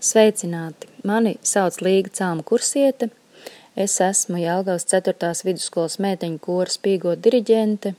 Sveicināti! 0.00 0.88
Mani 1.04 1.34
sauc 1.44 1.76
Līga 1.84 2.08
Cēlma 2.16 2.40
Kursiete. 2.48 3.10
Es 3.76 3.98
esmu 4.00 4.38
Jelgavas 4.40 4.86
4. 4.88 5.12
vidusskolas 5.44 5.98
meiteņu 6.00 6.38
kora 6.40 6.72
spīgo 6.72 7.12
diriģente. 7.26 7.92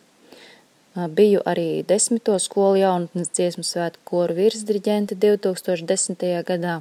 Biju 1.20 1.44
arī 1.52 1.84
10. 1.92 2.32
skolu 2.42 2.82
jaunatnes 2.82 3.30
dziesmu 3.38 3.62
svētku 3.62 4.02
koru 4.16 4.34
virsdiriģente 4.40 5.20
2010. 5.22 6.26
gadā. 6.48 6.80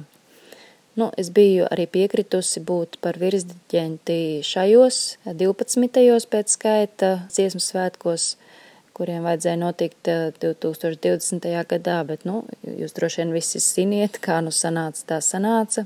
Nu, 0.97 1.11
es 1.21 1.29
biju 1.29 1.69
arī 1.69 1.85
piekritusi 1.99 2.65
būt 2.65 2.97
par 3.05 3.21
virsdiriģenti 3.21 4.41
šajos 4.41 5.03
12. 5.29 6.25
pēc 6.33 6.57
skaita 6.57 7.11
dziesmu 7.29 7.61
svētkos 7.61 8.31
kuriem 8.97 9.25
vajadzēja 9.25 9.59
notikt 9.59 10.09
2020. 10.41 11.47
Eh, 11.49 11.63
gadā, 11.67 12.01
bet, 12.07 12.25
nu, 12.27 12.43
jūs 12.65 12.95
droši 12.97 13.23
vien 13.23 13.35
visi 13.35 13.61
ziniet, 13.63 14.19
kā 14.23 14.41
nu 14.45 14.53
sanāca, 14.55 15.05
tā 15.13 15.19
sanāca. 15.25 15.85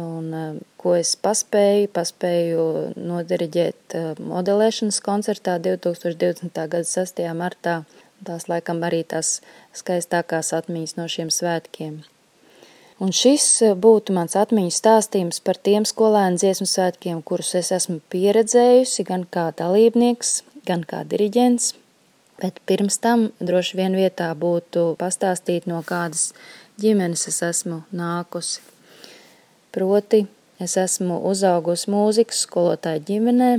Un, 0.00 0.32
eh, 0.34 0.62
ko 0.80 0.94
es 0.98 1.14
paspēju, 1.16 1.90
paspēju 1.94 2.64
nodiriģēt 2.96 3.98
eh, 3.98 4.08
modelēšanas 4.18 5.00
koncertā 5.04 5.58
2020. 5.62 6.66
gada 6.68 6.84
6. 6.84 7.28
martā. 7.34 7.84
Tās 8.24 8.48
laikam 8.48 8.80
arī 8.86 9.04
tās 9.04 9.40
skaistākās 9.76 10.54
atmiņas 10.56 10.96
no 10.96 11.06
šiem 11.10 11.28
svētkiem. 11.28 12.02
Un 13.02 13.10
šis 13.10 13.46
būtu 13.82 14.14
mans 14.14 14.36
atmiņu 14.38 14.70
stāstījums 14.70 15.42
par 15.44 15.58
tiem 15.58 15.84
skolēnu 15.84 16.38
dziesmu 16.38 16.66
svētkiem, 16.70 17.22
kurus 17.26 17.54
es 17.58 17.72
esmu 17.74 17.98
pieredzējusi 18.08 19.04
gan 19.04 19.26
kā 19.26 19.50
dalībnieks, 19.58 20.42
gan 20.64 20.86
kā 20.86 21.02
diriģents. 21.04 21.74
Bet 22.42 22.58
pirms 22.66 22.98
tam 22.98 23.28
droši 23.40 23.78
vien 23.78 23.94
vietā 23.94 24.32
būtu 24.34 24.94
pastāstīt, 24.98 25.68
no 25.70 25.82
kādas 25.86 26.32
ģimenes 26.82 27.28
es 27.30 27.42
esmu 27.46 27.82
nākusi. 27.94 28.60
Proti, 29.74 30.24
es 30.62 30.76
esmu 30.78 31.20
uzaugusi 31.30 31.90
mūzikas 31.94 32.44
skolotāju 32.46 33.06
ģimenē, 33.10 33.52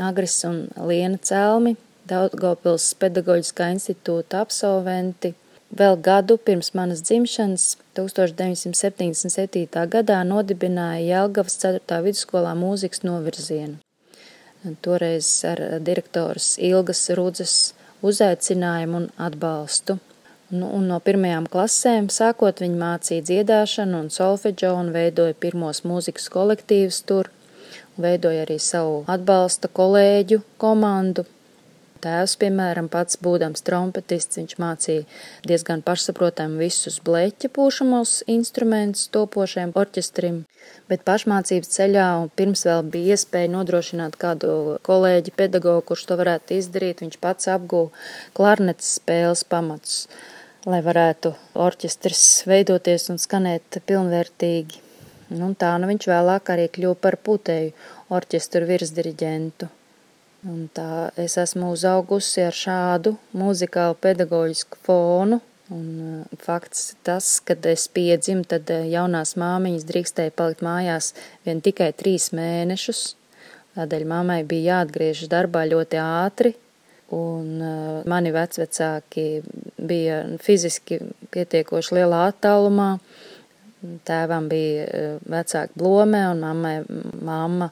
Agris 0.00 0.38
un 0.48 0.66
Liena 0.88 1.20
Celmi, 1.20 1.76
Daugavpils 2.08 2.94
pedagoģiskā 2.98 3.68
institūta 3.76 4.40
absolventi. 4.42 5.34
Vēl 5.72 5.94
gadu 6.04 6.36
pirms 6.36 6.72
manas 6.76 7.00
dzimšanas, 7.06 7.76
1977. 7.96 9.84
gadā, 9.92 10.18
nodibināja 10.28 11.04
Jelgavas 11.06 11.56
4. 11.62 12.00
vidusskolā 12.08 12.52
mūzikas 12.58 13.04
novirzienu. 13.06 13.78
Toreiz 14.84 15.28
ar 15.48 15.62
direktoras 15.86 16.56
Ilgas 16.60 17.06
Rudzes 17.16 17.54
uzaicinājumu 18.02 19.02
un 19.02 19.10
atbalstu. 19.16 19.98
Nu, 20.52 20.68
un 20.76 20.88
no 20.90 20.98
pirmajām 21.00 21.46
klasēm 21.48 22.10
sākot 22.12 22.58
viņi 22.60 22.80
mācīja 22.80 23.24
dziedāšanu 23.28 24.02
un 24.04 24.10
solfeģo 24.12 24.72
un 24.76 24.90
veidoja 24.92 25.36
pirmos 25.44 25.80
mūzikas 25.88 26.28
kolektīvus 26.34 26.98
tur, 27.08 27.30
veidoja 27.96 28.44
arī 28.44 28.58
savu 28.60 28.98
atbalsta 29.14 29.70
kolēģu 29.72 30.42
komandu, 30.60 31.24
Tēvs, 32.02 32.32
piemēram, 32.42 32.88
pats 32.90 33.14
būdams 33.22 33.62
trompetists, 33.62 34.38
viņš 34.40 34.56
mācīja 34.58 35.04
diezgan 35.46 35.84
pašsaprotam 35.86 36.56
visus 36.58 36.96
bleķa 37.06 37.50
pūšamos 37.54 38.14
instrumentus 38.32 39.04
topošiem 39.14 39.70
orķestrim, 39.78 40.40
bet 40.90 41.04
pašmācības 41.06 41.70
ceļā 41.76 42.06
un 42.24 42.32
pirms 42.40 42.64
vēl 42.66 42.82
bija 42.94 43.14
iespēja 43.14 43.52
nodrošināt 43.52 44.16
kādu 44.18 44.80
kolēģi 44.88 45.34
pedagogu, 45.38 45.84
kurš 45.92 46.02
to 46.08 46.16
varētu 46.18 46.56
izdarīt, 46.58 47.04
viņš 47.04 47.20
pats 47.22 47.50
apgūva 47.52 47.92
klarnetes 48.34 48.96
spēles 48.98 49.44
pamatus, 49.54 50.00
lai 50.66 50.80
varētu 50.82 51.36
orķestris 51.66 52.24
veidoties 52.50 53.12
un 53.14 53.22
skanēt 53.22 53.78
pilnvērtīgi. 53.86 54.82
Nu, 55.36 55.52
un 55.52 55.54
tā 55.54 55.70
nu 55.78 55.86
viņš 55.92 56.10
vēlāk 56.10 56.50
arī 56.56 56.66
kļuva 56.74 56.98
par 57.06 57.18
putēju 57.28 57.70
orķestru 58.18 58.66
virsdiriģentu. 58.68 59.70
Un 60.42 60.66
tā 60.74 61.12
es 61.22 61.36
esmu 61.38 61.68
uzaugusi 61.70 62.42
ar 62.42 62.56
šādu 62.56 63.14
muzikālu 63.38 63.94
pedagoģisku 64.02 64.80
fonu. 64.82 65.38
Un 65.72 65.84
uh, 66.02 66.38
fakts 66.42 66.96
tas, 67.06 67.36
kad 67.46 67.64
es 67.70 67.86
piedzimu, 67.94 68.42
tad 68.50 68.68
uh, 68.74 68.82
jaunās 68.90 69.36
māmiņas 69.40 69.86
drīkstēja 69.88 70.34
palikt 70.36 70.64
mājās 70.66 71.12
vien 71.46 71.62
tikai 71.64 71.92
trīs 71.96 72.32
mēnešus. 72.34 73.04
Tādēļ 73.76 74.04
mammai 74.10 74.42
bija 74.44 74.80
jāatgriežas 74.80 75.30
darbā 75.32 75.62
ļoti 75.70 76.00
ātri, 76.02 76.52
un 77.14 77.62
uh, 77.62 78.02
mani 78.10 78.34
vecvecāki 78.34 79.26
bija 79.78 80.24
fiziski 80.42 80.98
pietiekoši 81.32 82.00
lielā 82.00 82.26
attālumā. 82.32 82.96
Tēvam 84.06 84.46
bija 84.46 84.84
vecāki 85.26 85.74
blomē, 85.80 86.20
un 86.30 86.42
mammai 86.44 86.74
mamma 87.26 87.68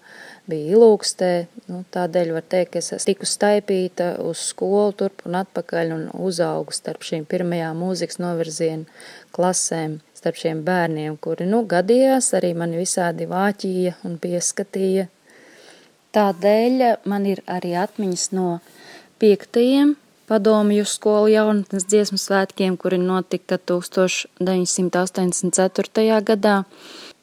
bija 0.50 0.74
ilūkstē. 0.74 1.30
Nu, 1.70 1.84
tādēļ 1.94 2.32
var 2.34 2.46
teikt, 2.50 2.72
ka 2.74 2.82
es 2.82 3.06
tiku 3.06 3.28
staipīta 3.28 4.16
uz 4.26 4.42
skolu 4.50 4.90
turp 4.98 5.22
un 5.28 5.38
atpakaļ 5.38 5.94
un 5.94 6.04
uzaugu 6.18 6.74
starp 6.74 7.06
šīm 7.06 7.28
pirmajām 7.30 7.78
mūzikas 7.78 8.18
novirzienu 8.22 8.88
klasēm, 9.36 10.00
starp 10.18 10.42
šiem 10.42 10.64
bērniem, 10.66 11.14
kuri, 11.22 11.46
nu, 11.46 11.62
gadījās 11.70 12.32
arī 12.38 12.52
mani 12.58 12.82
visādi 12.82 13.30
vāķīja 13.30 14.00
un 14.08 14.18
pieskatīja. 14.22 15.06
Tādēļ 16.10 16.86
man 17.06 17.26
ir 17.30 17.44
arī 17.46 17.76
atmiņas 17.78 18.30
no 18.34 18.56
piektajiem 19.22 19.94
padomju 20.30 20.84
skolu 20.86 21.26
jaunatnes 21.32 21.88
dziesmu 21.90 22.18
svētkiem, 22.22 22.76
kuri 22.78 22.98
notika 23.02 23.58
1984. 23.58 26.22
gadā. 26.22 26.62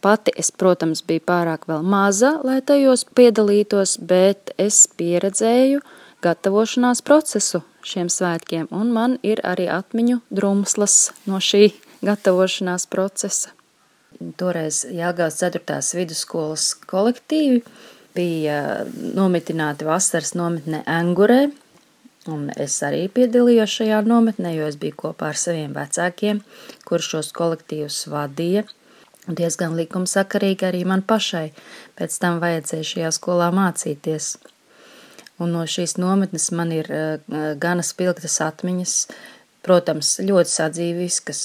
Pati 0.04 0.32
es, 0.38 0.52
protams, 0.52 1.02
biju 1.08 1.22
pārāk 1.26 1.66
vēl 1.72 1.82
maza, 1.88 2.40
lai 2.44 2.62
tajos 2.62 3.06
piedalītos, 3.18 3.98
bet 4.04 4.52
es 4.60 4.88
pieredzēju 5.00 5.80
gatavošanās 6.22 7.02
procesu 7.08 7.62
šiem 7.88 8.10
svētkiem, 8.12 8.68
un 8.76 8.92
man 8.94 9.18
ir 9.24 9.40
arī 9.48 9.68
atmiņu 9.72 10.20
drumslas 10.34 11.12
no 11.30 11.38
šī 11.40 11.72
gatavošanās 12.06 12.88
procesa. 12.92 13.50
Toreiz 14.38 14.86
Jāgās 14.92 15.40
4. 15.40 15.62
vidusskolas 15.96 16.74
kolektīvi 16.90 17.62
bija 18.18 18.86
nomitināti 19.18 19.86
vasaras 19.86 20.34
nometnē 20.38 20.84
Engurē, 20.90 21.52
un 22.32 22.50
es 22.56 22.80
arī 22.86 23.06
piedalījos 23.14 23.80
šajā 23.82 24.02
nometnē, 24.08 24.56
jo 24.58 24.68
es 24.72 24.80
biju 24.80 25.00
kopā 25.06 25.32
ar 25.34 25.40
saviem 25.40 25.76
vecākiem, 25.78 26.44
kurš 26.88 27.14
šos 27.16 27.32
kolektīvus 27.38 28.06
vadīja– 28.12 28.68
diezgan 29.28 29.76
likumsakarīgi 29.78 30.68
arī 30.68 30.84
man 30.88 31.04
pašai. 31.04 31.52
Pēc 32.00 32.20
tam 32.22 32.40
vajadzēja 32.44 32.90
šajā 32.92 33.12
skolā 33.16 33.50
mācīties. 33.56 34.36
Un 35.44 35.54
no 35.54 35.66
šīs 35.70 35.98
nometnes 36.02 36.50
man 36.56 36.72
ir 36.74 36.90
uh, 36.90 37.54
gana 37.60 37.86
spilgtas 37.86 38.40
atmiņas, 38.42 38.96
protams, 39.66 40.16
ļoti 40.24 40.54
sadzīviskas, 40.54 41.42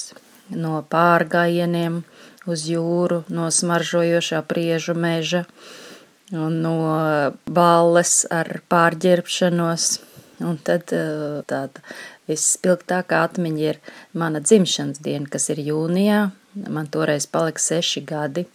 no 0.55 0.81
pārgājieniem 0.89 2.01
uz 2.49 2.65
jūru, 2.67 3.23
no 3.29 3.49
smaržojošā 3.53 4.41
priežu 4.47 4.95
meža, 4.97 5.43
no 6.31 6.77
balles 7.45 8.23
ar 8.33 8.63
pārģērbšanos. 8.71 9.91
Un 10.41 10.57
tad 10.65 10.89
uh, 10.97 11.41
tāda 11.45 11.83
visspilgtākā 12.29 13.19
atmiņa 13.27 13.67
ir 13.67 13.81
mana 14.17 14.41
dzimšanas 14.41 15.03
diena, 15.05 15.29
kas 15.29 15.51
ir 15.53 15.61
jūnijā, 15.61 16.23
Man 16.55 16.87
toreiz 16.87 17.25
palika 17.27 17.59
seši 17.59 18.01
gadi. 18.05 18.45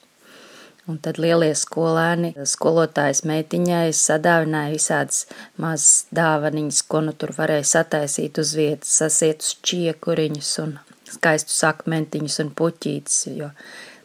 Un 0.88 0.96
tad 1.04 1.18
lielie 1.20 1.50
skolēni, 1.58 2.30
skolotājas 2.48 3.20
meitiņai 3.28 3.90
sadāvināja 3.92 4.72
visādas 4.72 5.24
mazas 5.60 6.06
dāvaniņas, 6.16 6.78
ko 6.88 7.02
nu 7.04 7.12
tur 7.12 7.34
varēja 7.36 7.66
sataisīt 7.74 8.40
uz 8.40 8.54
vietas, 8.56 8.94
sasietus 9.02 9.58
čiekuriņus 9.68 10.52
un 10.64 10.78
skaistus 11.10 11.58
akmentiņus 11.68 12.38
un 12.44 12.54
puķītes, 12.56 13.18
jo 13.36 13.50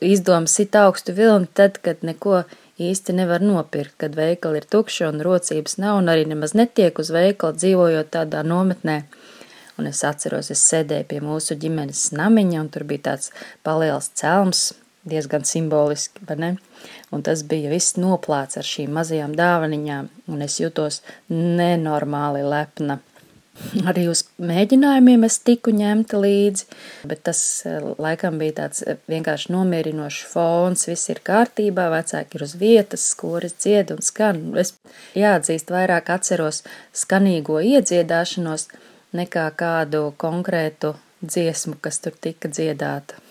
izdomas 0.04 0.58
sit 0.60 0.76
augstu 0.76 1.16
vilni 1.16 1.48
tad, 1.56 1.80
kad 1.86 2.04
neko 2.04 2.42
īsti 2.82 3.14
nevar 3.14 3.44
nopirkt, 3.44 3.98
kad 4.02 4.16
veikali 4.18 4.62
ir 4.62 4.70
tukši 4.70 5.06
un 5.10 5.22
rocības 5.26 5.78
nav 5.82 6.00
un 6.02 6.10
arī 6.14 6.26
nemaz 6.30 6.56
netiek 6.58 6.98
uz 7.00 7.12
veikalu 7.14 7.58
dzīvojot 7.60 8.12
tādā 8.16 8.44
nometnē. 8.48 9.04
Un 9.78 9.90
es 9.90 10.04
atceros, 10.06 10.52
es 10.54 10.62
sēdēju 10.70 11.08
pie 11.10 11.20
mūsu 11.26 11.58
ģimenes 11.58 12.12
namiņa, 12.14 12.60
un 12.62 12.70
tur 12.74 12.86
bija 12.90 13.08
tāds 13.10 13.32
paliels 13.66 14.12
celms, 14.18 14.72
diezgan 15.10 15.46
simboliski, 15.46 16.22
vai 16.28 16.38
ne? 16.40 16.52
Un 17.14 17.24
tas 17.26 17.44
bija 17.48 17.72
viss 17.72 17.98
noplāts 17.98 18.60
ar 18.60 18.68
šīm 18.68 18.94
mazajām 18.98 19.34
dāvaniņām, 19.38 20.12
un 20.30 20.46
es 20.46 20.60
jutos 20.62 21.02
nenormāli 21.30 22.46
lepna. 22.46 23.00
Arī 23.86 24.08
uz 24.10 24.24
mēģinājumiem 24.42 25.28
es 25.28 25.36
tiku 25.46 25.70
ņemta 25.78 26.18
līdzi, 26.18 26.66
bet 27.10 27.22
tas 27.28 27.40
eh, 27.70 27.84
laikam 28.02 28.40
bija 28.42 28.56
tāds 28.64 28.82
eh, 28.82 28.98
vienkārši 29.12 29.54
nomierinošs 29.54 30.24
fons, 30.32 30.88
viss 30.90 31.12
ir 31.14 31.22
kārtībā, 31.26 31.86
vecāki 31.94 32.40
ir 32.40 32.46
uz 32.48 32.56
vietas, 32.58 33.06
skoris 33.14 33.54
dzied 33.62 33.94
un 33.94 34.02
skan. 34.06 34.42
Es 34.58 34.74
jāatzīst, 35.18 35.70
vairāk 35.74 36.10
atceros 36.16 36.64
skanīgo 36.98 37.62
iedziedāšanos, 37.62 38.70
nekā 39.14 39.46
kādu 39.60 40.08
konkrētu 40.18 40.96
dziesmu, 41.22 41.78
kas 41.82 42.02
tur 42.02 42.18
tika 42.18 42.50
dziedāta. 42.50 43.22